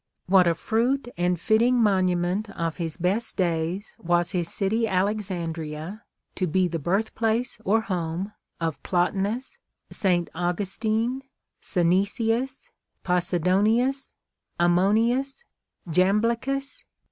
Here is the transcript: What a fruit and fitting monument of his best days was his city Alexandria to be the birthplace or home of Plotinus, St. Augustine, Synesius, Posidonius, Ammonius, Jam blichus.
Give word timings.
What 0.25 0.47
a 0.47 0.55
fruit 0.55 1.09
and 1.15 1.39
fitting 1.39 1.79
monument 1.79 2.49
of 2.49 2.77
his 2.77 2.97
best 2.97 3.37
days 3.37 3.95
was 3.99 4.31
his 4.31 4.51
city 4.51 4.87
Alexandria 4.87 6.05
to 6.33 6.47
be 6.47 6.67
the 6.67 6.79
birthplace 6.79 7.59
or 7.63 7.81
home 7.81 8.33
of 8.59 8.81
Plotinus, 8.81 9.59
St. 9.91 10.27
Augustine, 10.33 11.21
Synesius, 11.61 12.71
Posidonius, 13.03 14.13
Ammonius, 14.59 15.43
Jam 15.87 16.19
blichus. 16.19 16.83